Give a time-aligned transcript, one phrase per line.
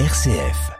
[0.00, 0.72] RCF.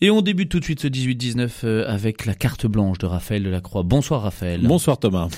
[0.00, 3.44] Et on débute tout de suite ce 18-19 euh, avec la carte blanche de Raphaël
[3.44, 3.84] Delacroix.
[3.84, 4.60] Bonsoir Raphaël.
[4.66, 5.28] Bonsoir Thomas.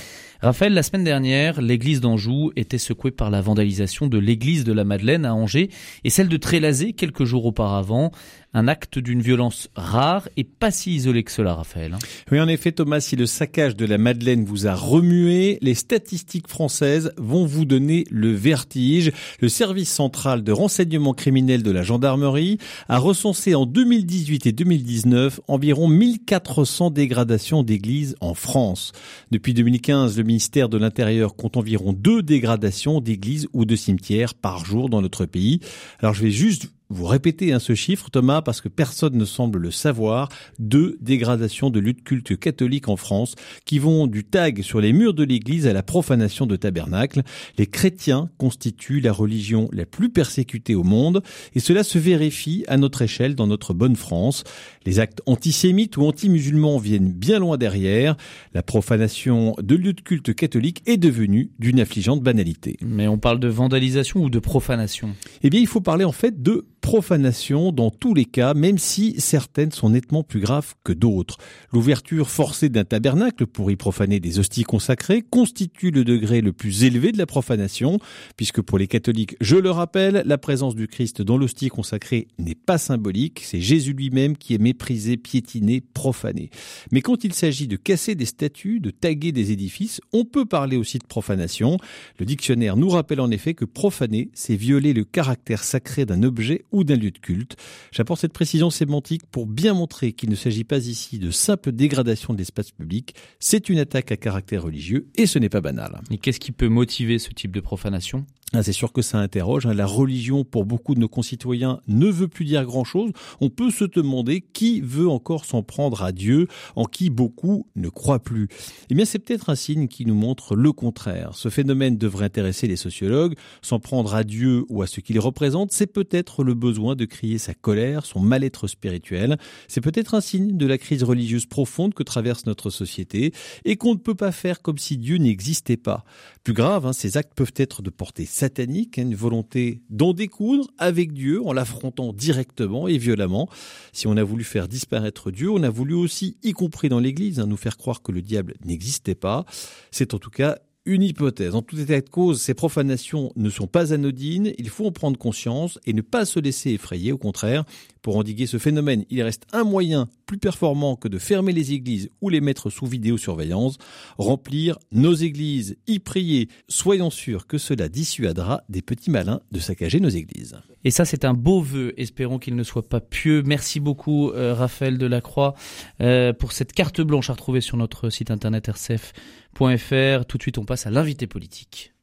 [0.42, 4.84] Raphaël, la semaine dernière, l'église d'Anjou était secouée par la vandalisation de l'église de la
[4.84, 5.70] Madeleine à Angers
[6.04, 8.10] et celle de Trélazé quelques jours auparavant.
[8.54, 11.92] Un acte d'une violence rare et pas si isolé que cela, Raphaël.
[11.92, 11.98] Hein.
[12.32, 16.48] Oui, en effet, Thomas, si le saccage de la Madeleine vous a remué, les statistiques
[16.48, 19.12] françaises vont vous donner le vertige.
[19.40, 22.56] Le service central de renseignement criminel de la gendarmerie
[22.88, 28.92] a recensé en 2018 et 2019 environ 1400 dégradations d'églises en France.
[29.32, 34.66] Depuis 2015, le ministère de l'Intérieur compte environ deux dégradations d'églises ou de cimetières par
[34.66, 35.60] jour dans notre pays.
[36.00, 39.58] Alors je vais juste vous répétez hein, ce chiffre, Thomas, parce que personne ne semble
[39.58, 40.28] le savoir,
[40.60, 45.14] deux dégradations de lutte culte catholique en France qui vont du tag sur les murs
[45.14, 47.22] de l'église à la profanation de tabernacle.
[47.58, 51.22] Les chrétiens constituent la religion la plus persécutée au monde
[51.54, 54.44] et cela se vérifie à notre échelle dans notre bonne France.
[54.84, 58.16] Les actes antisémites ou anti-musulmans viennent bien loin derrière.
[58.54, 62.76] La profanation de lieux de culte catholique est devenue d'une affligeante banalité.
[62.80, 65.16] Mais on parle de vandalisation ou de profanation?
[65.42, 69.16] Eh bien, il faut parler en fait de profanation dans tous les cas, même si
[69.20, 71.36] certaines sont nettement plus graves que d'autres.
[71.72, 76.84] L'ouverture forcée d'un tabernacle pour y profaner des hosties consacrées constitue le degré le plus
[76.84, 77.98] élevé de la profanation,
[78.36, 82.54] puisque pour les catholiques, je le rappelle, la présence du Christ dans l'hostie consacrée n'est
[82.54, 86.50] pas symbolique, c'est Jésus lui-même qui est méprisé, piétiné, profané.
[86.92, 90.76] Mais quand il s'agit de casser des statues, de taguer des édifices, on peut parler
[90.76, 91.78] aussi de profanation.
[92.20, 96.62] Le dictionnaire nous rappelle en effet que profaner, c'est violer le caractère sacré d'un objet
[96.76, 97.56] ou d'un lieu de culte.
[97.90, 102.34] J'apporte cette précision sémantique pour bien montrer qu'il ne s'agit pas ici de simple dégradation
[102.34, 106.02] de l'espace public, c'est une attaque à caractère religieux et ce n'est pas banal.
[106.10, 108.26] Et qu'est-ce qui peut motiver ce type de profanation?
[108.62, 109.66] C'est sûr que ça interroge.
[109.66, 109.74] Hein.
[109.74, 113.10] La religion, pour beaucoup de nos concitoyens, ne veut plus dire grand-chose.
[113.40, 117.88] On peut se demander qui veut encore s'en prendre à Dieu, en qui beaucoup ne
[117.88, 118.48] croient plus.
[118.88, 121.32] Eh bien, c'est peut-être un signe qui nous montre le contraire.
[121.34, 123.34] Ce phénomène devrait intéresser les sociologues.
[123.62, 127.38] S'en prendre à Dieu ou à ce qu'il représente, c'est peut-être le besoin de crier
[127.38, 129.38] sa colère, son mal-être spirituel.
[129.68, 133.32] C'est peut-être un signe de la crise religieuse profonde que traverse notre société
[133.64, 136.04] et qu'on ne peut pas faire comme si Dieu n'existait pas.
[136.46, 140.70] Plus grave, hein, ces actes peuvent être de portée satanique, hein, une volonté d'en découdre
[140.78, 143.48] avec Dieu en l'affrontant directement et violemment.
[143.92, 147.40] Si on a voulu faire disparaître Dieu, on a voulu aussi, y compris dans l'Église,
[147.40, 149.44] hein, nous faire croire que le diable n'existait pas.
[149.90, 151.56] C'est en tout cas une hypothèse.
[151.56, 155.18] En tout état de cause, ces profanations ne sont pas anodines, il faut en prendre
[155.18, 157.64] conscience et ne pas se laisser effrayer, au contraire.
[158.02, 162.10] Pour endiguer ce phénomène, il reste un moyen plus performant que de fermer les églises
[162.20, 163.78] ou les mettre sous vidéosurveillance,
[164.18, 170.00] remplir nos églises, y prier, soyons sûrs que cela dissuadera des petits malins de saccager
[170.00, 170.60] nos églises.
[170.84, 171.94] Et ça, c'est un beau vœu.
[171.96, 173.42] Espérons qu'il ne soit pas pieux.
[173.44, 175.54] Merci beaucoup, euh, Raphaël Delacroix,
[176.00, 180.24] euh, pour cette carte blanche à retrouver sur notre site internet rcf.fr.
[180.26, 181.95] Tout de suite, on passe à l'invité politique.